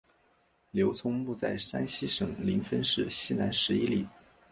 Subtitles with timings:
[0.71, 4.07] 刘聪墓在山西省临汾市西南十一里。